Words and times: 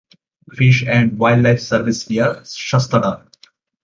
Fish 0.53 0.83
and 0.87 1.19
Wildlife 1.19 1.59
Service 1.59 2.09
near 2.09 2.43
Shasta 2.43 2.99
Dam. 2.99 3.29